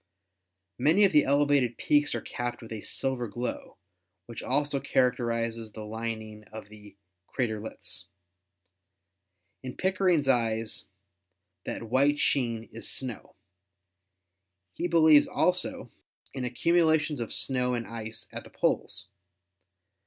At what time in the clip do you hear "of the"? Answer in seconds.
1.05-1.25, 6.45-6.95